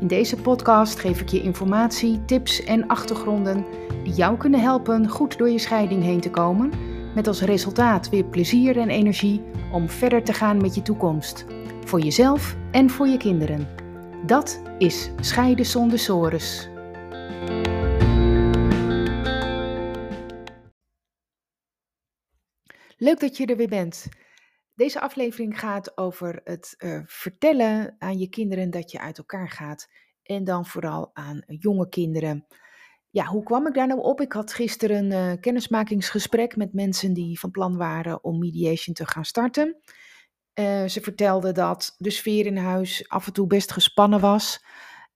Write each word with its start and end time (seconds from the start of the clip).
In 0.00 0.06
deze 0.06 0.36
podcast 0.36 0.98
geef 0.98 1.20
ik 1.20 1.28
je 1.28 1.42
informatie, 1.42 2.24
tips 2.24 2.64
en 2.64 2.86
achtergronden 2.86 3.64
die 4.04 4.12
jou 4.12 4.36
kunnen 4.36 4.60
helpen 4.60 5.08
goed 5.08 5.38
door 5.38 5.50
je 5.50 5.58
scheiding 5.58 6.02
heen 6.02 6.20
te 6.20 6.30
komen, 6.30 6.72
met 7.14 7.26
als 7.26 7.40
resultaat 7.40 8.08
weer 8.08 8.24
plezier 8.24 8.78
en 8.78 8.88
energie 8.88 9.42
om 9.72 9.88
verder 9.88 10.22
te 10.22 10.32
gaan 10.32 10.60
met 10.60 10.74
je 10.74 10.82
toekomst, 10.82 11.44
voor 11.84 12.00
jezelf 12.00 12.56
en 12.70 12.90
voor 12.90 13.06
je 13.06 13.16
kinderen. 13.16 13.68
Dat 14.26 14.62
is 14.78 15.10
Scheiden 15.20 15.66
zonder 15.66 15.98
sores. 15.98 16.68
Leuk 22.96 23.20
dat 23.20 23.36
je 23.36 23.46
er 23.46 23.56
weer 23.56 23.68
bent. 23.68 24.08
Deze 24.78 25.00
aflevering 25.00 25.60
gaat 25.60 25.96
over 25.96 26.40
het 26.44 26.74
uh, 26.78 27.00
vertellen 27.04 27.96
aan 27.98 28.18
je 28.18 28.28
kinderen 28.28 28.70
dat 28.70 28.90
je 28.90 29.00
uit 29.00 29.18
elkaar 29.18 29.50
gaat. 29.50 29.88
En 30.22 30.44
dan 30.44 30.66
vooral 30.66 31.10
aan 31.12 31.42
jonge 31.46 31.88
kinderen. 31.88 32.46
Ja, 33.10 33.24
hoe 33.24 33.42
kwam 33.42 33.66
ik 33.66 33.74
daar 33.74 33.86
nou 33.86 34.00
op? 34.00 34.20
Ik 34.20 34.32
had 34.32 34.52
gisteren 34.52 35.12
een 35.12 35.30
uh, 35.30 35.40
kennismakingsgesprek 35.40 36.56
met 36.56 36.72
mensen 36.72 37.12
die 37.12 37.38
van 37.38 37.50
plan 37.50 37.76
waren 37.76 38.24
om 38.24 38.38
mediation 38.38 38.94
te 38.94 39.06
gaan 39.06 39.24
starten. 39.24 39.76
Uh, 40.54 40.84
ze 40.84 41.00
vertelden 41.00 41.54
dat 41.54 41.94
de 41.96 42.10
sfeer 42.10 42.46
in 42.46 42.56
huis 42.56 43.08
af 43.08 43.26
en 43.26 43.32
toe 43.32 43.46
best 43.46 43.72
gespannen 43.72 44.20
was. 44.20 44.64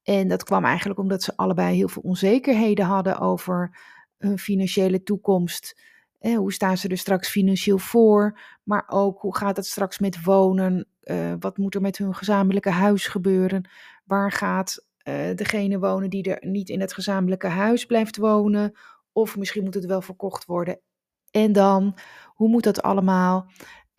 En 0.03 0.29
dat 0.29 0.45
kwam 0.45 0.65
eigenlijk 0.65 1.01
omdat 1.01 1.23
ze 1.23 1.37
allebei 1.37 1.77
heel 1.77 1.89
veel 1.89 2.03
onzekerheden 2.03 2.85
hadden 2.85 3.19
over 3.19 3.79
hun 4.19 4.39
financiële 4.39 5.03
toekomst 5.03 5.92
hoe 6.23 6.53
staan 6.53 6.77
ze 6.77 6.89
er 6.89 6.99
straks 6.99 7.29
financieel 7.29 7.79
voor? 7.79 8.39
Maar 8.63 8.85
ook 8.87 9.21
hoe 9.21 9.37
gaat 9.37 9.57
het 9.57 9.67
straks 9.67 9.99
met 9.99 10.25
wonen? 10.25 10.87
Uh, 11.03 11.35
wat 11.39 11.59
moet 11.59 11.75
er 11.75 11.81
met 11.81 11.99
hun 11.99 12.15
gezamenlijke 12.15 12.71
huis 12.71 13.07
gebeuren? 13.07 13.69
Waar 14.05 14.33
gaat 14.33 14.87
uh, 15.09 15.35
degene 15.35 15.79
wonen 15.79 16.11
die 16.11 16.35
er 16.35 16.49
niet 16.49 16.69
in 16.69 16.81
het 16.81 16.93
gezamenlijke 16.93 17.47
huis 17.47 17.87
blijft 17.87 18.17
wonen? 18.17 18.73
Of 19.13 19.37
misschien 19.37 19.65
moet 19.65 19.75
het 19.75 19.87
wel 19.87 20.03
verkocht 20.03 20.45
worden. 20.45 20.81
En 21.31 21.53
dan, 21.53 21.99
hoe 22.35 22.49
moet 22.49 22.65
dat 22.65 22.83
allemaal? 22.83 23.51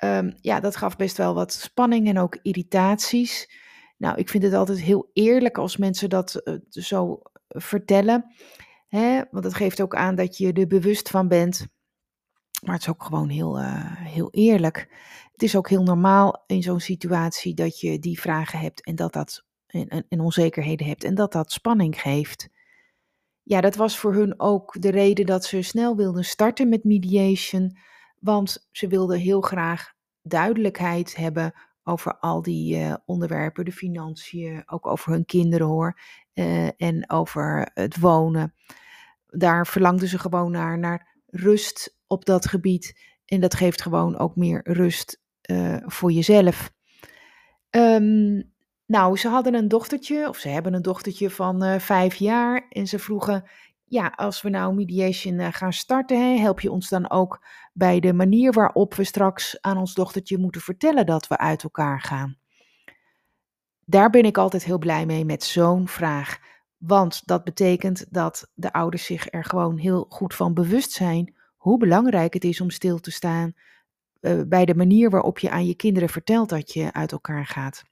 Um, 0.03 0.33
ja, 0.41 0.59
dat 0.59 0.75
gaf 0.75 0.95
best 0.95 1.17
wel 1.17 1.33
wat 1.33 1.53
spanning 1.53 2.07
en 2.07 2.19
ook 2.19 2.37
irritaties. 2.41 3.61
Nou, 3.97 4.17
ik 4.17 4.29
vind 4.29 4.43
het 4.43 4.53
altijd 4.53 4.79
heel 4.81 5.09
eerlijk 5.13 5.57
als 5.57 5.77
mensen 5.77 6.09
dat 6.09 6.41
uh, 6.43 6.55
zo 6.69 7.21
vertellen. 7.47 8.25
Hè? 8.87 9.21
Want 9.31 9.43
dat 9.43 9.53
geeft 9.53 9.81
ook 9.81 9.95
aan 9.95 10.15
dat 10.15 10.37
je 10.37 10.53
er 10.53 10.67
bewust 10.67 11.09
van 11.09 11.27
bent 11.27 11.67
maar 12.63 12.73
het 12.73 12.83
is 12.83 12.89
ook 12.89 13.03
gewoon 13.03 13.29
heel, 13.29 13.59
uh, 13.59 13.95
heel 13.97 14.31
eerlijk. 14.31 14.87
Het 15.31 15.43
is 15.43 15.55
ook 15.55 15.69
heel 15.69 15.83
normaal 15.83 16.43
in 16.47 16.63
zo'n 16.63 16.79
situatie 16.79 17.53
dat 17.53 17.79
je 17.79 17.99
die 17.99 18.19
vragen 18.19 18.59
hebt 18.59 18.83
en 18.83 18.95
dat 18.95 19.13
dat 19.13 19.45
en, 19.67 20.05
en, 20.09 20.19
onzekerheden 20.19 20.87
hebt 20.87 21.03
en 21.03 21.15
dat 21.15 21.31
dat 21.31 21.51
spanning 21.51 22.01
geeft. 22.01 22.49
Ja, 23.41 23.61
dat 23.61 23.75
was 23.75 23.97
voor 23.97 24.13
hun 24.13 24.39
ook 24.39 24.81
de 24.81 24.91
reden 24.91 25.25
dat 25.25 25.45
ze 25.45 25.61
snel 25.61 25.95
wilden 25.95 26.25
starten 26.25 26.69
met 26.69 26.83
mediation, 26.83 27.77
want 28.19 28.67
ze 28.71 28.87
wilden 28.87 29.19
heel 29.19 29.41
graag 29.41 29.93
duidelijkheid 30.21 31.15
hebben 31.15 31.53
over 31.83 32.17
al 32.19 32.41
die 32.41 32.77
uh, 32.77 32.93
onderwerpen, 33.05 33.65
de 33.65 33.71
financiën, 33.71 34.63
ook 34.65 34.87
over 34.87 35.11
hun 35.11 35.25
kinderen 35.25 35.67
hoor, 35.67 35.99
uh, 36.33 36.81
en 36.81 37.09
over 37.09 37.71
het 37.73 37.99
wonen. 37.99 38.53
Daar 39.27 39.67
verlangden 39.67 40.07
ze 40.07 40.19
gewoon 40.19 40.51
naar, 40.51 40.79
naar 40.79 41.17
rust 41.25 41.97
op 42.13 42.25
dat 42.25 42.47
gebied. 42.47 42.99
En 43.25 43.39
dat 43.39 43.55
geeft 43.55 43.81
gewoon 43.81 44.17
ook 44.17 44.35
meer 44.35 44.61
rust 44.63 45.21
uh, 45.51 45.77
voor 45.85 46.11
jezelf. 46.11 46.71
Um, 47.69 48.51
nou, 48.85 49.17
ze 49.17 49.27
hadden 49.27 49.53
een 49.53 49.67
dochtertje, 49.67 50.29
of 50.29 50.37
ze 50.37 50.49
hebben 50.49 50.73
een 50.73 50.81
dochtertje 50.81 51.29
van 51.29 51.63
uh, 51.63 51.79
vijf 51.79 52.15
jaar. 52.15 52.65
En 52.69 52.87
ze 52.87 52.99
vroegen, 52.99 53.49
ja, 53.85 54.13
als 54.15 54.41
we 54.41 54.49
nou 54.49 54.75
mediation 54.75 55.39
uh, 55.39 55.47
gaan 55.51 55.73
starten, 55.73 56.41
help 56.41 56.59
je 56.59 56.71
ons 56.71 56.89
dan 56.89 57.09
ook 57.09 57.45
bij 57.73 57.99
de 57.99 58.13
manier 58.13 58.51
waarop 58.51 58.93
we 58.93 59.03
straks 59.03 59.61
aan 59.61 59.77
ons 59.77 59.93
dochtertje 59.93 60.37
moeten 60.37 60.61
vertellen 60.61 61.05
dat 61.05 61.27
we 61.27 61.37
uit 61.37 61.63
elkaar 61.63 62.01
gaan? 62.01 62.37
Daar 63.85 64.09
ben 64.09 64.25
ik 64.25 64.37
altijd 64.37 64.63
heel 64.63 64.77
blij 64.77 65.05
mee 65.05 65.25
met 65.25 65.43
zo'n 65.43 65.87
vraag. 65.87 66.39
Want 66.77 67.21
dat 67.25 67.43
betekent 67.43 68.05
dat 68.09 68.51
de 68.53 68.73
ouders 68.73 69.05
zich 69.05 69.33
er 69.33 69.43
gewoon 69.43 69.77
heel 69.77 70.05
goed 70.09 70.35
van 70.35 70.53
bewust 70.53 70.91
zijn 70.91 71.33
hoe 71.63 71.77
belangrijk 71.77 72.33
het 72.33 72.43
is 72.43 72.61
om 72.61 72.69
stil 72.69 72.99
te 72.99 73.11
staan 73.11 73.53
uh, 74.21 74.41
bij 74.47 74.65
de 74.65 74.75
manier 74.75 75.09
waarop 75.09 75.39
je 75.39 75.49
aan 75.49 75.65
je 75.65 75.75
kinderen 75.75 76.09
vertelt 76.09 76.49
dat 76.49 76.73
je 76.73 76.93
uit 76.93 77.11
elkaar 77.11 77.45
gaat. 77.45 77.83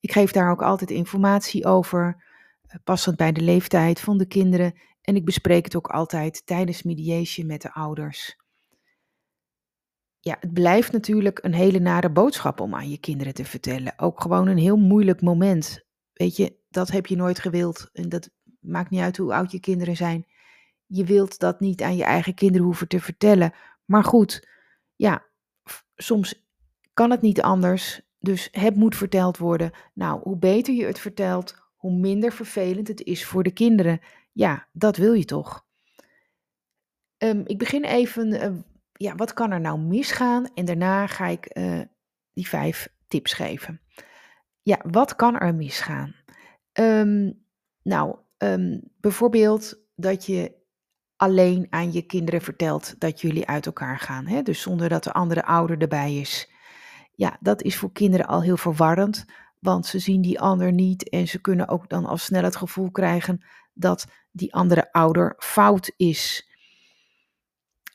Ik 0.00 0.12
geef 0.12 0.32
daar 0.32 0.50
ook 0.50 0.62
altijd 0.62 0.90
informatie 0.90 1.64
over, 1.64 2.24
uh, 2.66 2.74
passend 2.84 3.16
bij 3.16 3.32
de 3.32 3.40
leeftijd 3.40 4.00
van 4.00 4.18
de 4.18 4.26
kinderen. 4.26 4.74
En 5.00 5.16
ik 5.16 5.24
bespreek 5.24 5.64
het 5.64 5.76
ook 5.76 5.86
altijd 5.86 6.46
tijdens 6.46 6.82
mediation 6.82 7.46
met 7.46 7.62
de 7.62 7.72
ouders. 7.72 8.36
Ja, 10.20 10.36
het 10.40 10.52
blijft 10.52 10.92
natuurlijk 10.92 11.38
een 11.42 11.54
hele 11.54 11.78
nare 11.78 12.10
boodschap 12.10 12.60
om 12.60 12.74
aan 12.74 12.90
je 12.90 12.98
kinderen 12.98 13.34
te 13.34 13.44
vertellen. 13.44 13.98
Ook 13.98 14.20
gewoon 14.20 14.46
een 14.46 14.58
heel 14.58 14.76
moeilijk 14.76 15.20
moment. 15.20 15.84
Weet 16.12 16.36
je, 16.36 16.56
dat 16.68 16.90
heb 16.90 17.06
je 17.06 17.16
nooit 17.16 17.38
gewild. 17.38 17.90
En 17.92 18.08
dat 18.08 18.30
maakt 18.60 18.90
niet 18.90 19.00
uit 19.00 19.16
hoe 19.16 19.34
oud 19.34 19.52
je 19.52 19.60
kinderen 19.60 19.96
zijn 19.96 20.26
je 20.92 21.04
wilt 21.04 21.38
dat 21.38 21.60
niet 21.60 21.82
aan 21.82 21.96
je 21.96 22.04
eigen 22.04 22.34
kinderen 22.34 22.66
hoeven 22.66 22.88
te 22.88 23.00
vertellen. 23.00 23.52
Maar 23.84 24.04
goed, 24.04 24.48
ja, 24.96 25.24
soms 25.96 26.46
kan 26.92 27.10
het 27.10 27.20
niet 27.20 27.42
anders. 27.42 28.00
Dus 28.18 28.48
het 28.50 28.76
moet 28.76 28.96
verteld 28.96 29.38
worden. 29.38 29.70
Nou, 29.94 30.20
hoe 30.22 30.36
beter 30.36 30.74
je 30.74 30.84
het 30.84 30.98
vertelt, 30.98 31.56
hoe 31.76 31.92
minder 31.92 32.32
vervelend 32.32 32.88
het 32.88 33.02
is 33.02 33.24
voor 33.24 33.42
de 33.42 33.52
kinderen. 33.52 34.00
Ja, 34.32 34.68
dat 34.72 34.96
wil 34.96 35.12
je 35.12 35.24
toch? 35.24 35.66
Um, 37.18 37.42
ik 37.46 37.58
begin 37.58 37.84
even, 37.84 38.28
uh, 38.28 38.58
ja, 38.92 39.14
wat 39.14 39.32
kan 39.32 39.50
er 39.50 39.60
nou 39.60 39.78
misgaan? 39.78 40.54
En 40.54 40.64
daarna 40.64 41.06
ga 41.06 41.26
ik 41.26 41.56
uh, 41.58 41.80
die 42.32 42.48
vijf 42.48 42.88
tips 43.08 43.32
geven. 43.32 43.80
Ja, 44.62 44.80
wat 44.90 45.16
kan 45.16 45.38
er 45.38 45.54
misgaan? 45.54 46.14
Um, 46.72 47.44
nou, 47.82 48.16
bijvoorbeeld 49.00 49.80
dat 49.94 50.26
je 50.26 50.60
alleen 51.22 51.66
aan 51.70 51.92
je 51.92 52.02
kinderen 52.02 52.40
vertelt 52.40 52.94
dat 52.98 53.20
jullie 53.20 53.46
uit 53.46 53.66
elkaar 53.66 53.98
gaan. 53.98 54.26
Hè? 54.26 54.42
Dus 54.42 54.60
zonder 54.60 54.88
dat 54.88 55.04
de 55.04 55.12
andere 55.12 55.44
ouder 55.44 55.78
erbij 55.78 56.16
is. 56.16 56.50
Ja, 57.14 57.36
dat 57.40 57.62
is 57.62 57.76
voor 57.76 57.92
kinderen 57.92 58.26
al 58.26 58.42
heel 58.42 58.56
verwarrend, 58.56 59.24
want 59.58 59.86
ze 59.86 59.98
zien 59.98 60.22
die 60.22 60.40
ander 60.40 60.72
niet 60.72 61.08
en 61.08 61.28
ze 61.28 61.40
kunnen 61.40 61.68
ook 61.68 61.88
dan 61.88 62.06
al 62.06 62.16
snel 62.16 62.42
het 62.42 62.56
gevoel 62.56 62.90
krijgen 62.90 63.44
dat 63.72 64.06
die 64.30 64.54
andere 64.54 64.92
ouder 64.92 65.34
fout 65.38 65.92
is. 65.96 66.48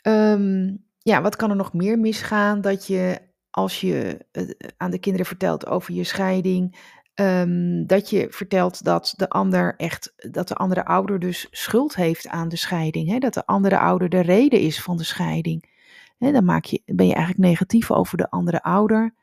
Um, 0.02 0.86
ja, 0.98 1.22
wat 1.22 1.36
kan 1.36 1.50
er 1.50 1.56
nog 1.56 1.74
meer 1.74 2.00
misgaan? 2.00 2.62
Dat 2.62 2.88
je 2.88 3.22
als 3.50 3.82
je 3.82 4.26
uh, 4.32 4.50
aan 4.78 4.92
de 4.92 5.00
kinderen 5.00 5.28
vertelt 5.28 5.68
over 5.68 5.94
je 5.94 6.04
scheiding, 6.04 6.94
Um, 7.20 7.88
dat 7.88 8.10
je 8.10 8.28
vertelt 8.30 8.84
dat 8.84 9.14
de 9.16 9.30
ander 9.30 9.76
echt, 9.76 10.14
dat 10.32 10.48
de 10.48 10.56
andere 10.56 10.86
ouder 10.86 11.20
dus 11.20 11.48
schuld 11.52 11.96
heeft 11.96 12.28
aan 12.28 12.50
de 12.50 12.56
scheiding. 12.56 13.10
Hè? 13.10 13.18
Dat 13.18 13.34
de 13.34 13.46
andere 13.46 13.80
ouder 13.80 14.10
de 14.10 14.20
reden 14.20 14.60
is 14.60 14.82
van 14.82 14.98
de 14.98 15.04
scheiding. 15.04 15.76
Hè, 16.18 16.32
dan 16.32 16.46
maak 16.46 16.66
je, 16.66 16.82
ben 16.86 17.08
je 17.08 17.14
eigenlijk 17.14 17.50
negatief 17.50 17.92
over 17.92 18.18
de 18.18 18.30
andere 18.30 18.62
ouder. 18.64 19.14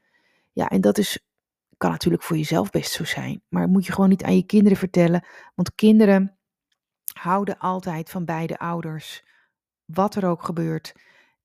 Ja, 0.53 0.69
en 0.69 0.81
dat 0.81 0.99
is, 0.99 1.27
kan 1.77 1.91
natuurlijk 1.91 2.23
voor 2.23 2.37
jezelf 2.37 2.71
best 2.71 2.93
zo 2.93 3.05
zijn. 3.05 3.43
Maar 3.49 3.69
moet 3.69 3.87
je 3.87 3.93
gewoon 3.93 4.09
niet 4.09 4.25
aan 4.25 4.37
je 4.37 4.47
kinderen 4.47 4.79
vertellen. 4.79 5.27
Want 5.55 5.75
kinderen 5.75 6.37
houden 7.13 7.59
altijd 7.59 8.11
van 8.11 8.25
beide 8.25 8.59
ouders. 8.59 9.25
Wat 9.85 10.15
er 10.15 10.27
ook 10.27 10.43
gebeurt. 10.43 10.95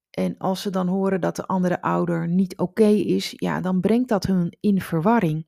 En 0.10 0.38
als 0.38 0.62
ze 0.62 0.69
dan 0.69 0.88
horen 0.88 1.22
dat 1.22 1.36
de 1.36 1.45
andere 1.45 1.81
ouder 1.81 2.28
niet 2.28 2.57
oké 2.57 2.88
is, 2.88 3.34
ja, 3.36 3.62
dan 3.62 3.80
brengt 3.80 4.10
dat 4.10 4.25
hun 4.25 4.57
in 4.60 4.81
verwarring. 4.81 5.48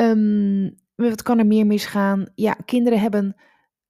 Um, 0.00 0.74
wat 0.94 1.22
kan 1.22 1.38
er 1.38 1.46
meer 1.46 1.66
misgaan? 1.66 2.26
Ja, 2.34 2.52
kinderen 2.52 3.00
hebben, 3.00 3.36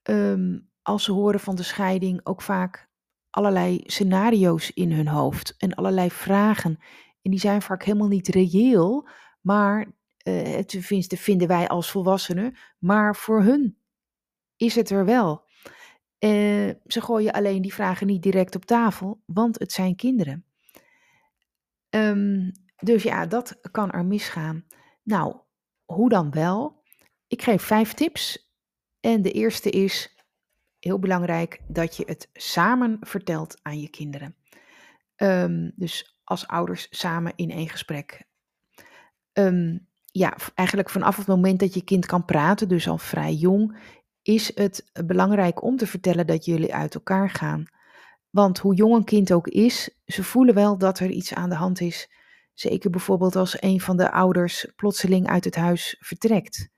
um, 0.03 0.71
als 0.83 1.05
ze 1.05 1.13
horen 1.13 1.41
van 1.41 1.57
de 1.57 1.63
scheiding, 1.63 2.21
ook 2.25 2.43
vaak 2.43 2.89
allerlei 3.31 3.81
scenario's 3.87 4.71
in 4.71 4.93
hun 4.93 5.09
hoofd 5.09 5.55
en 5.59 5.75
allerlei 5.75 6.11
vragen. 6.11 6.79
En 7.23 7.31
die 7.31 7.41
zijn 7.41 7.63
vaak 7.63 7.83
helemaal 7.85 8.09
niet 8.09 8.29
reëel, 8.29 9.09
maar 9.41 9.87
uh, 10.29 10.59
tenminste 10.59 11.17
vinden 11.17 11.49
wij 11.49 11.69
als 11.69 11.91
volwassenen, 11.91 12.57
maar 12.79 13.17
voor 13.17 13.43
hun 13.43 13.79
is 14.57 14.75
het 14.75 14.91
er 14.91 15.05
wel. 15.05 15.45
Uh, 16.19 16.71
ze 16.87 17.01
gooien 17.01 17.33
alleen 17.33 17.63
die 17.63 17.75
vragen 17.75 18.07
niet 18.07 18.23
direct 18.23 18.55
op 18.55 18.65
tafel, 18.65 19.23
want 19.25 19.59
het 19.59 19.73
zijn 19.73 19.97
kinderen. 19.97 20.45
Um, 21.91 22.53
dus 22.77 23.03
ja, 23.03 23.27
dat 23.27 23.59
kan 23.71 23.91
er 23.91 24.05
misgaan. 24.05 24.65
Nou, 25.03 25.37
hoe 25.87 26.09
dan 26.09 26.31
wel? 26.31 26.83
Ik 27.27 27.43
geef 27.43 27.63
vijf 27.63 27.93
tips. 27.93 28.55
En 29.01 29.23
de 29.23 29.33
eerste 29.33 29.71
is, 29.71 30.17
heel 30.79 30.99
belangrijk, 30.99 31.61
dat 31.69 31.97
je 31.97 32.03
het 32.07 32.29
samen 32.33 32.97
vertelt 33.01 33.59
aan 33.63 33.81
je 33.81 33.89
kinderen. 33.89 34.37
Um, 35.17 35.73
dus 35.77 36.19
als 36.25 36.47
ouders 36.47 36.87
samen 36.91 37.33
in 37.37 37.51
één 37.51 37.69
gesprek. 37.69 38.27
Um, 39.33 39.89
ja, 40.11 40.37
eigenlijk 40.55 40.91
vanaf 40.91 41.17
het 41.17 41.27
moment 41.27 41.61
dat 41.61 41.75
je 41.75 41.85
kind 41.85 42.07
kan 42.07 42.25
praten, 42.25 42.69
dus 42.69 42.89
al 42.89 42.99
vrij 42.99 43.33
jong, 43.33 43.79
is 44.23 44.51
het 44.55 44.91
belangrijk 45.07 45.63
om 45.63 45.77
te 45.77 45.87
vertellen 45.87 46.27
dat 46.27 46.45
jullie 46.45 46.75
uit 46.75 46.95
elkaar 46.95 47.31
gaan. 47.31 47.65
Want 48.31 48.59
hoe 48.59 48.75
jong 48.75 48.95
een 48.95 49.05
kind 49.05 49.33
ook 49.33 49.49
is, 49.49 49.91
ze 50.07 50.23
voelen 50.25 50.55
wel 50.55 50.79
dat 50.79 50.99
er 50.99 51.11
iets 51.11 51.35
aan 51.35 51.49
de 51.49 51.55
hand 51.55 51.81
is. 51.81 52.11
Zeker 52.57 52.91
bijvoorbeeld 52.91 53.37
als 53.37 53.63
een 53.63 53.81
van 53.81 53.97
de 53.97 54.11
ouders 54.11 54.73
plotseling 54.77 55.27
uit 55.27 55.45
het 55.45 55.55
huis 55.55 55.97
vertrekt. 56.01 56.69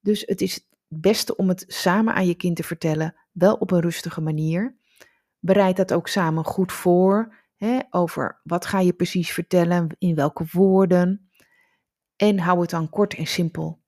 Dus 0.00 0.22
het 0.26 0.40
is 0.40 0.54
het 0.54 0.66
beste 0.88 1.36
om 1.36 1.48
het 1.48 1.64
samen 1.66 2.14
aan 2.14 2.26
je 2.26 2.34
kind 2.34 2.56
te 2.56 2.62
vertellen, 2.62 3.14
wel 3.32 3.54
op 3.54 3.70
een 3.70 3.80
rustige 3.80 4.20
manier. 4.20 4.76
Bereid 5.38 5.76
dat 5.76 5.92
ook 5.92 6.08
samen 6.08 6.44
goed 6.44 6.72
voor, 6.72 7.34
hè, 7.56 7.78
over 7.90 8.40
wat 8.42 8.66
ga 8.66 8.80
je 8.80 8.92
precies 8.92 9.32
vertellen, 9.32 9.96
in 9.98 10.14
welke 10.14 10.46
woorden. 10.52 11.30
En 12.16 12.38
hou 12.38 12.60
het 12.60 12.70
dan 12.70 12.88
kort 12.88 13.14
en 13.14 13.26
simpel. 13.26 13.80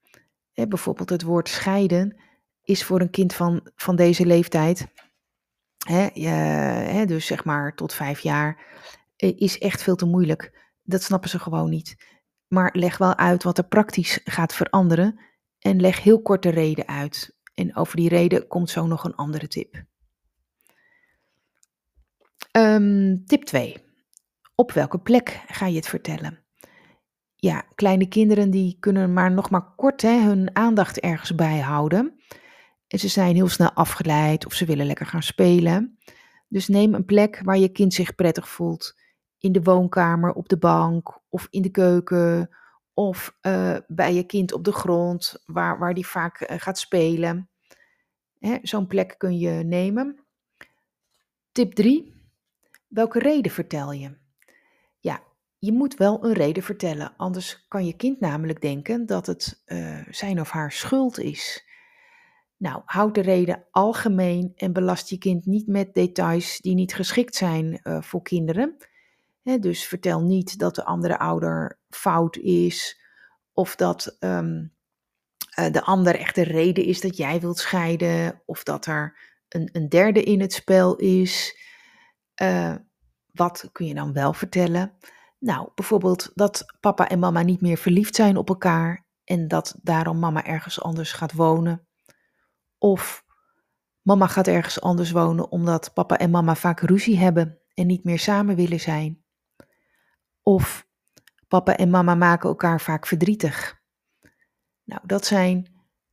Hè, 0.52 0.68
bijvoorbeeld 0.68 1.10
het 1.10 1.22
woord 1.22 1.48
scheiden 1.48 2.20
is 2.62 2.84
voor 2.84 3.00
een 3.00 3.10
kind 3.10 3.34
van, 3.34 3.70
van 3.74 3.96
deze 3.96 4.26
leeftijd, 4.26 4.86
hè, 5.86 6.06
hè, 6.92 7.06
dus 7.06 7.26
zeg 7.26 7.44
maar 7.44 7.74
tot 7.74 7.92
vijf 7.92 8.20
jaar, 8.20 8.64
eh, 9.16 9.32
is 9.36 9.58
echt 9.58 9.82
veel 9.82 9.96
te 9.96 10.06
moeilijk. 10.06 10.68
Dat 10.90 11.02
snappen 11.02 11.31
ze 11.31 11.38
gewoon 11.38 11.70
niet. 11.70 11.96
Maar 12.48 12.70
leg 12.72 12.98
wel 12.98 13.16
uit 13.16 13.42
wat 13.42 13.58
er 13.58 13.69
praktisch 13.69 14.20
gaat 14.25 14.54
veranderen 14.54 15.20
en 15.58 15.81
leg 15.81 16.02
heel 16.02 16.22
kort 16.22 16.42
de 16.42 16.48
reden 16.48 16.88
uit. 16.88 17.38
En 17.54 17.76
over 17.76 17.96
die 17.96 18.08
reden 18.08 18.46
komt 18.46 18.70
zo 18.70 18.87
nog 18.87 19.04
een 19.04 19.14
andere 19.14 19.48
tip. 19.48 19.84
Um, 22.52 23.25
tip 23.26 23.44
2. 23.44 23.76
Op 24.54 24.72
welke 24.72 24.98
plek 24.98 25.44
ga 25.46 25.66
je 25.66 25.76
het 25.76 25.88
vertellen? 25.88 26.44
Ja, 27.37 27.64
kleine 27.75 28.08
kinderen 28.08 28.50
die 28.50 28.76
kunnen 28.81 29.12
maar 29.12 29.32
nog 29.32 29.50
maar 29.50 29.75
kort 29.76 30.02
hè, 30.02 30.22
hun 30.22 30.56
aandacht 30.56 31.00
ergens 31.00 31.34
bijhouden. 31.34 32.20
En 32.87 32.98
ze 32.98 33.08
zijn 33.08 33.34
heel 33.34 33.48
snel 33.48 33.72
afgeleid 33.72 34.46
of 34.46 34.52
ze 34.52 34.64
willen 34.64 34.87
lekker 34.87 35.06
gaan 35.06 35.22
spelen. 35.22 35.98
Dus 36.48 36.69
neem 36.69 36.94
een 36.94 37.04
plek 37.04 37.40
waar 37.44 37.58
je 37.58 37.69
kind 37.69 37.94
zich 37.94 38.14
prettig 38.14 38.48
voelt 38.48 39.00
in 39.40 39.52
de 39.52 39.62
woonkamer, 39.62 40.32
op 40.32 40.48
de 40.48 40.58
bank 40.58 41.20
of 41.28 41.46
in 41.50 41.62
de 41.62 41.70
keuken 41.70 42.50
of 42.94 43.37
uh, 43.42 43.76
bij 43.87 44.14
je 44.14 44.22
kind 44.22 44.52
op 44.52 44.64
de 44.64 44.72
grond 44.72 45.42
waar, 45.46 45.78
waar 45.78 45.94
die 45.94 46.06
vaak 46.06 46.40
uh, 46.40 46.58
gaat 46.58 46.78
spelen. 46.78 47.50
Zo'n 48.62 48.87
plek 48.87 49.14
kun 49.19 49.38
je 49.38 49.50
nemen. 49.50 50.25
Tip 51.52 51.75
3. 51.75 52.14
Welke 52.88 53.19
reden 53.19 53.52
vertel 53.52 53.92
je? 53.92 54.16
Ja, 54.98 55.22
je 55.58 55.72
moet 55.72 55.94
wel 55.94 56.25
een 56.25 56.32
reden 56.32 56.62
vertellen, 56.62 57.16
anders 57.16 57.64
kan 57.69 57.87
je 57.87 57.96
kind 57.96 58.20
namelijk 58.20 58.60
denken 58.60 59.06
dat 59.06 59.26
het 59.26 59.62
uh, 59.66 60.00
zijn 60.10 60.40
of 60.40 60.50
haar 60.50 60.72
schuld 60.72 61.19
is. 61.19 61.69
Nou, 62.56 62.82
houd 62.84 63.14
de 63.14 63.20
reden 63.20 63.64
algemeen 63.70 64.52
en 64.56 64.72
belast 64.72 65.08
je 65.08 65.19
kind 65.19 65.46
niet 65.46 65.66
met 65.66 65.94
details 65.94 66.58
die 66.58 66.75
niet 66.75 66.94
geschikt 66.94 67.34
zijn 67.34 67.81
voor 67.82 68.22
kinderen 68.22 68.76
dus 69.58 69.85
vertel 69.85 70.20
niet 70.20 70.58
dat 70.58 70.75
de 70.75 70.85
andere 70.85 71.19
ouder 71.19 71.79
fout 71.88 72.37
is 72.37 73.00
of 73.52 73.76
dat 73.76 74.17
um, 74.20 74.75
de 75.55 75.82
ander 75.82 76.19
echt 76.19 76.35
de 76.35 76.43
reden 76.43 76.85
is 76.85 77.00
dat 77.00 77.17
jij 77.17 77.41
wilt 77.41 77.58
scheiden 77.58 78.43
of 78.47 78.62
dat 78.62 78.87
er 78.87 79.19
een, 79.49 79.69
een 79.73 79.88
derde 79.88 80.23
in 80.23 80.41
het 80.41 80.52
spel 80.52 80.97
is. 80.97 81.58
Uh, 82.43 82.75
wat 83.32 83.69
kun 83.73 83.87
je 83.87 83.94
dan 83.94 84.12
wel 84.12 84.32
vertellen? 84.32 84.93
Nou, 85.38 85.69
bijvoorbeeld 85.75 86.31
dat 86.35 86.64
papa 86.81 87.08
en 87.08 87.19
mama 87.19 87.43
niet 87.43 87.61
meer 87.61 87.76
verliefd 87.76 88.14
zijn 88.14 88.37
op 88.37 88.49
elkaar 88.49 89.06
en 89.25 89.49
dat 89.49 89.79
daarom 89.82 90.19
mama 90.19 90.44
ergens 90.44 90.81
anders 90.81 91.12
gaat 91.12 91.32
wonen. 91.32 91.87
Of 92.79 93.25
mama 94.02 94.26
gaat 94.26 94.47
ergens 94.47 94.81
anders 94.81 95.11
wonen 95.11 95.50
omdat 95.50 95.94
papa 95.94 96.19
en 96.19 96.31
mama 96.31 96.55
vaak 96.55 96.81
ruzie 96.81 97.19
hebben 97.19 97.58
en 97.75 97.87
niet 97.87 98.05
meer 98.05 98.19
samen 98.19 98.56
willen 98.56 98.81
zijn. 98.81 99.19
Of 100.50 100.87
papa 101.49 101.76
en 101.76 101.91
mama 101.91 102.14
maken 102.14 102.49
elkaar 102.49 102.81
vaak 102.81 103.06
verdrietig. 103.06 103.82
Nou, 104.85 105.00
dat 105.05 105.26
zijn, 105.26 105.67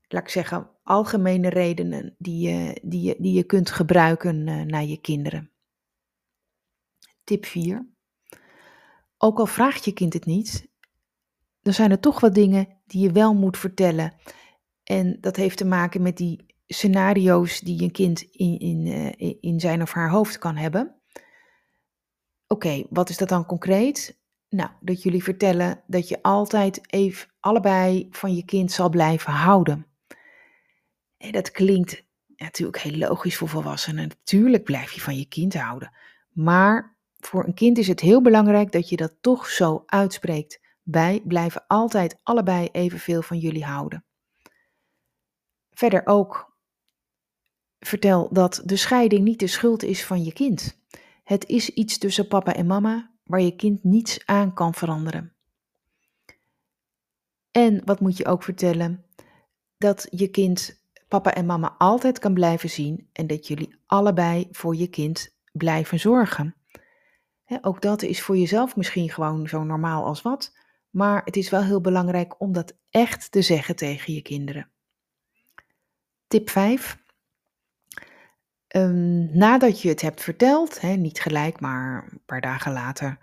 laat 0.07 0.23
ik 0.23 0.29
zeggen, 0.29 0.69
algemene 0.83 1.49
redenen 1.49 2.15
die 2.17 2.49
je, 2.49 2.81
die 2.83 3.01
je, 3.01 3.15
die 3.19 3.33
je 3.33 3.43
kunt 3.43 3.69
gebruiken 3.71 4.47
uh, 4.47 4.61
naar 4.61 4.83
je 4.83 5.01
kinderen. 5.01 5.51
Tip 7.23 7.45
4. 7.45 7.87
Ook 9.17 9.39
al 9.39 9.45
vraagt 9.45 9.85
je 9.85 9.91
kind 9.91 10.13
het 10.13 10.25
niet, 10.25 10.69
dan 11.61 11.73
zijn 11.73 11.91
er 11.91 11.99
toch 11.99 12.19
wat 12.19 12.35
dingen 12.35 12.67
die 12.85 13.01
je 13.01 13.11
wel 13.11 13.33
moet 13.33 13.57
vertellen. 13.57 14.13
En 14.83 15.17
dat 15.21 15.35
heeft 15.35 15.57
te 15.57 15.65
maken 15.65 16.01
met 16.01 16.17
die 16.17 16.45
scenario's 16.67 17.59
die 17.59 17.81
een 17.81 17.91
kind 17.91 18.21
in, 18.21 18.59
in, 18.59 18.85
uh, 18.85 19.35
in 19.41 19.59
zijn 19.59 19.81
of 19.81 19.91
haar 19.91 20.09
hoofd 20.09 20.37
kan 20.37 20.55
hebben. 20.55 20.97
Oké, 22.47 22.83
wat 22.89 23.09
is 23.09 23.17
dat 23.17 23.29
dan 23.29 23.45
concreet? 23.45 24.16
Nou, 24.49 24.69
dat 24.79 25.03
jullie 25.03 25.23
vertellen 25.23 25.83
dat 25.87 26.07
je 26.07 26.21
altijd 26.21 26.93
even 26.93 27.29
allebei 27.39 28.07
van 28.11 28.35
je 28.35 28.45
kind 28.45 28.71
zal 28.71 28.89
blijven 28.89 29.33
houden. 29.33 29.87
En 31.17 31.31
dat 31.31 31.51
klinkt 31.51 32.05
natuurlijk 32.35 32.79
heel 32.79 32.97
logisch 32.97 33.37
voor 33.37 33.49
volwassenen. 33.49 34.07
Natuurlijk 34.07 34.63
blijf 34.63 34.91
je 34.91 35.01
van 35.01 35.17
je 35.17 35.27
kind 35.27 35.53
houden. 35.53 35.91
Maar 36.29 36.97
voor 37.17 37.45
een 37.45 37.53
kind 37.53 37.77
is 37.77 37.87
het 37.87 37.99
heel 37.99 38.21
belangrijk 38.21 38.71
dat 38.71 38.89
je 38.89 38.95
dat 38.95 39.13
toch 39.21 39.47
zo 39.47 39.83
uitspreekt. 39.85 40.59
Wij 40.83 41.21
blijven 41.25 41.63
altijd 41.67 42.19
allebei 42.23 42.69
evenveel 42.71 43.21
van 43.21 43.37
jullie 43.37 43.65
houden. 43.65 44.05
Verder 45.69 46.01
ook 46.05 46.57
vertel 47.79 48.29
dat 48.31 48.61
de 48.65 48.75
scheiding 48.75 49.23
niet 49.23 49.39
de 49.39 49.47
schuld 49.47 49.83
is 49.83 50.05
van 50.05 50.23
je 50.23 50.33
kind. 50.33 50.81
Het 51.23 51.45
is 51.45 51.69
iets 51.69 51.97
tussen 51.97 52.27
papa 52.27 52.53
en 52.53 52.65
mama 52.65 53.16
waar 53.27 53.41
je 53.41 53.55
kind 53.55 53.83
niets 53.83 54.25
aan 54.25 54.53
kan 54.53 54.73
veranderen. 54.73 55.33
En 57.51 57.81
wat 57.85 57.99
moet 57.99 58.17
je 58.17 58.25
ook 58.25 58.43
vertellen? 58.43 59.05
Dat 59.77 60.07
je 60.09 60.27
kind 60.27 60.81
papa 61.07 61.33
en 61.33 61.45
mama 61.45 61.75
altijd 61.77 62.19
kan 62.19 62.33
blijven 62.33 62.69
zien 62.69 63.09
en 63.13 63.27
dat 63.27 63.47
jullie 63.47 63.75
allebei 63.85 64.47
voor 64.51 64.75
je 64.75 64.87
kind 64.87 65.37
blijven 65.51 65.99
zorgen. 65.99 66.55
ook 67.61 67.81
dat 67.81 68.01
is 68.01 68.21
voor 68.21 68.37
jezelf 68.37 68.75
misschien 68.75 69.09
gewoon 69.09 69.47
zo 69.47 69.63
normaal 69.63 70.05
als 70.05 70.21
wat, 70.21 70.57
maar 70.89 71.21
het 71.25 71.35
is 71.35 71.49
wel 71.49 71.63
heel 71.63 71.81
belangrijk 71.81 72.41
om 72.41 72.51
dat 72.51 72.77
echt 72.89 73.31
te 73.31 73.41
zeggen 73.41 73.75
tegen 73.75 74.13
je 74.13 74.21
kinderen. 74.21 74.71
Tip 76.27 76.49
5. 76.49 77.05
Um, 78.77 79.37
nadat 79.37 79.81
je 79.81 79.89
het 79.89 80.01
hebt 80.01 80.21
verteld, 80.21 80.81
hè, 80.81 80.93
niet 80.93 81.19
gelijk, 81.19 81.59
maar 81.59 82.07
een 82.11 82.21
paar 82.25 82.41
dagen 82.41 82.71
later, 82.71 83.17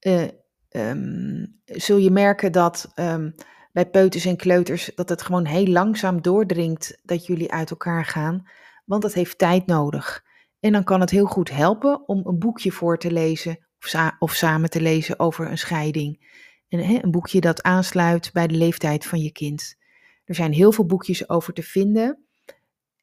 uh, 0.00 0.28
um, 0.70 1.60
zul 1.64 1.96
je 1.96 2.10
merken 2.10 2.52
dat 2.52 2.92
um, 2.94 3.34
bij 3.72 3.86
peuters 3.86 4.24
en 4.24 4.36
kleuters 4.36 4.90
dat 4.94 5.08
het 5.08 5.22
gewoon 5.22 5.44
heel 5.46 5.66
langzaam 5.66 6.22
doordringt 6.22 6.98
dat 7.02 7.26
jullie 7.26 7.52
uit 7.52 7.70
elkaar 7.70 8.04
gaan, 8.04 8.48
want 8.84 9.02
dat 9.02 9.12
heeft 9.12 9.38
tijd 9.38 9.66
nodig. 9.66 10.24
En 10.60 10.72
dan 10.72 10.84
kan 10.84 11.00
het 11.00 11.10
heel 11.10 11.26
goed 11.26 11.50
helpen 11.50 12.08
om 12.08 12.26
een 12.26 12.38
boekje 12.38 12.72
voor 12.72 12.98
te 12.98 13.12
lezen 13.12 13.58
of, 13.78 14.12
of 14.18 14.32
samen 14.32 14.70
te 14.70 14.80
lezen 14.80 15.18
over 15.18 15.50
een 15.50 15.58
scheiding. 15.58 16.34
En, 16.68 16.78
hè, 16.78 16.98
een 17.02 17.10
boekje 17.10 17.40
dat 17.40 17.62
aansluit 17.62 18.32
bij 18.32 18.46
de 18.46 18.54
leeftijd 18.54 19.06
van 19.06 19.20
je 19.20 19.32
kind. 19.32 19.76
Er 20.24 20.34
zijn 20.34 20.52
heel 20.52 20.72
veel 20.72 20.86
boekjes 20.86 21.28
over 21.28 21.52
te 21.52 21.62
vinden. 21.62 22.25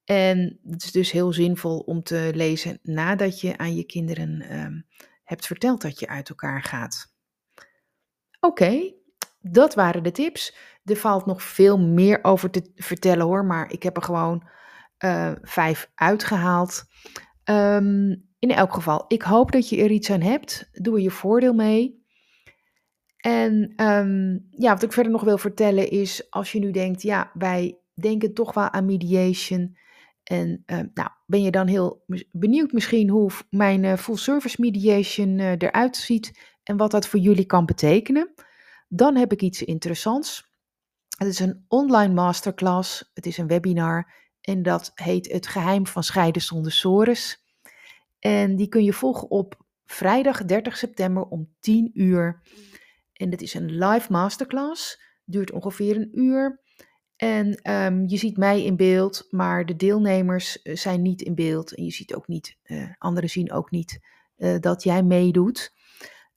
En 0.06 0.60
het 0.70 0.84
is 0.84 0.92
dus 0.92 1.12
heel 1.12 1.34
zinvol 1.34 1.80
om 1.80 2.04
te 2.04 2.32
lezen 2.36 2.80
nadat 2.82 3.42
je 3.42 3.58
aan 3.58 3.76
je 3.76 3.84
kinderen 3.84 4.60
um, 4.60 4.86
hebt 5.24 5.46
verteld 5.46 5.82
dat 5.82 6.00
je 6.00 6.08
uit 6.08 6.30
elkaar 6.30 6.64
gaat. 6.64 7.14
Oké, 8.40 8.94
dat 9.42 9.74
waren 9.74 10.04
de 10.04 10.12
tips. 10.12 10.56
Er 10.84 10.96
valt 10.96 11.26
nog 11.26 11.44
veel 11.44 11.80
meer 11.80 12.20
over 12.22 12.50
te 12.50 12.72
vertellen 12.76 13.26
hoor, 13.26 13.46
maar 13.46 13.72
ik 13.72 13.84
heb 13.84 13.96
er 13.96 14.04
gewoon 14.04 14.48
uh, 15.00 15.32
vijf 15.42 15.92
uitgehaald. 15.96 16.84
Um, 17.50 18.32
in 18.40 18.52
elk 18.52 18.74
geval, 18.74 19.06
ik 19.08 19.22
hoop 19.22 19.52
dat 19.52 19.70
je 19.70 19.84
er 19.84 19.92
iets 19.92 20.12
aan 20.12 20.22
hebt. 20.22 20.70
Doe 20.72 20.96
er 20.96 21.02
je 21.02 21.12
voordeel 21.12 21.54
mee. 21.54 22.02
En 23.18 23.74
um, 23.86 24.48
ja, 24.50 24.74
wat 24.74 24.84
ik 24.84 24.94
verder 24.94 25.12
nog 25.12 25.24
wil 25.24 25.38
vertellen 25.38 25.90
is, 25.90 26.32
als 26.32 26.52
je 26.52 26.60
nu 26.60 26.72
denkt, 26.72 27.02
ja, 27.02 27.32
wij 27.34 27.78
denken 27.94 28.34
toch 28.34 28.54
wel 28.54 28.70
aan 28.70 28.86
mediation 28.86 29.78
En 30.24 30.64
uh, 30.66 30.80
nou, 30.94 31.10
ben 31.26 31.42
je 31.42 31.52
dan 31.52 31.68
heel 31.68 32.06
benieuwd 32.32 32.72
misschien 32.72 33.10
hoe 33.10 33.32
mijn 33.50 33.84
uh, 33.84 33.98
full 33.98 34.16
service 34.16 34.62
mediation 34.62 35.40
uh, 35.40 35.52
eruit 35.52 35.98
ziet 35.98 36.40
en 36.64 36.78
wat 36.78 36.92
dat 36.92 37.08
voor 37.08 37.20
jullie 37.20 37.46
kan 37.46 37.66
betekenen? 37.66 38.34
Dan 38.88 39.16
heb 39.16 39.32
ik 39.32 39.42
iets 39.42 39.64
interessants. 39.64 40.52
Het 41.18 41.28
is 41.28 41.40
een 41.40 41.66
online 41.68 42.14
masterclass, 42.14 43.12
het 43.14 43.26
is 43.26 43.38
een 43.38 43.48
webinar 43.48 44.14
en 44.42 44.64
dat 44.64 44.92
heet 44.96 45.32
Het 45.32 45.48
geheim 45.48 45.88
van 45.88 46.04
scheiden 46.04 46.42
zonder 46.42 46.72
sores. 46.72 47.44
En 48.20 48.56
die 48.56 48.68
kun 48.68 48.84
je 48.84 48.94
volgen 48.94 49.30
op 49.30 49.66
vrijdag 49.86 50.46
30 50.46 50.78
september 50.78 51.24
om 51.24 51.54
10 51.60 51.92
uur. 51.94 52.42
En 53.14 53.32
het 53.32 53.42
is 53.42 53.54
een 53.54 53.78
live 53.86 54.12
masterclass, 54.12 55.02
duurt 55.26 55.52
ongeveer 55.52 55.96
een 55.96 56.10
uur. 56.20 56.63
En 57.24 57.72
um, 57.72 58.04
je 58.08 58.18
ziet 58.18 58.38
mij 58.38 58.64
in 58.64 58.76
beeld, 58.76 59.28
maar 59.30 59.66
de 59.66 59.76
deelnemers 59.76 60.62
eh, 60.62 60.76
zijn 60.76 61.02
niet 61.02 61.22
in 61.22 61.36
beeld. 61.36 61.76
En 61.76 61.84
je 61.84 61.92
ziet 61.92 62.16
ook 62.16 62.28
niet, 62.28 62.58
uh, 62.66 62.90
anderen 62.98 63.30
zien 63.30 63.52
ook 63.52 63.72
niet 63.72 64.00
uh, 64.38 64.60
dat 64.60 64.84
jij 64.84 65.04
meedoet. 65.04 65.74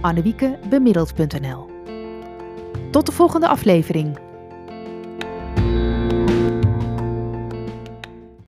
annewiekebemiddeld.nl. 0.00 1.70
Tot 2.90 3.06
de 3.06 3.12
volgende 3.12 3.48
aflevering. 3.48 4.27